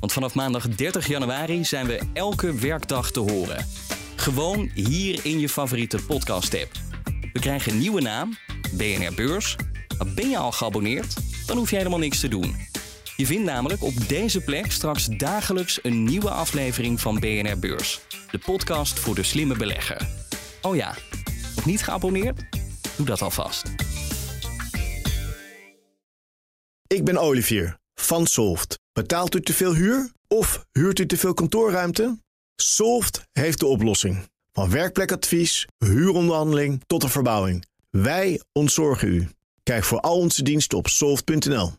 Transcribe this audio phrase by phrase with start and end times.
[0.00, 3.66] Want vanaf maandag 30 januari zijn we elke werkdag te horen.
[4.16, 6.72] Gewoon hier in je favoriete podcast-app.
[7.32, 8.36] We krijgen een nieuwe naam,
[8.72, 9.56] BNR Beurs.
[9.98, 11.16] Maar ben je al geabonneerd?
[11.46, 12.56] Dan hoef je helemaal niks te doen.
[13.16, 18.00] Je vindt namelijk op deze plek straks dagelijks een nieuwe aflevering van BNR Beurs.
[18.30, 20.08] De podcast voor de slimme belegger.
[20.62, 20.94] Oh ja,
[21.56, 22.42] nog niet geabonneerd?
[22.96, 23.62] Doe dat alvast.
[26.86, 28.78] Ik ben Olivier van Solft.
[28.92, 32.18] Betaalt u te veel huur of huurt u te veel kantoorruimte?
[32.56, 34.28] Solft heeft de oplossing.
[34.52, 37.64] Van werkplekadvies, huuronderhandeling tot de verbouwing.
[37.90, 39.28] Wij ontzorgen u.
[39.62, 41.72] Kijk voor al onze diensten op soft.nl.